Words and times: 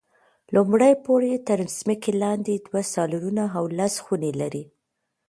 لومړی 0.55 0.93
پوړ 1.03 1.21
یې 1.31 1.37
تر 1.47 1.59
ځمکې 1.77 2.11
لاندې 2.23 2.53
دوه 2.65 2.81
سالونونه 2.93 3.43
او 3.57 3.63
لس 3.77 3.93
خونې 4.03 4.31
لري. 4.41 4.63